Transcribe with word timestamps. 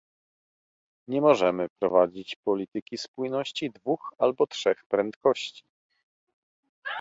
Nie 1.07 1.21
możemy 1.21 1.67
prowadzić 1.79 2.35
polityki 2.43 2.97
spójności 2.97 3.69
dwóch 3.69 4.13
albo 4.17 4.47
trzech 4.47 4.85
prędkości 4.87 5.63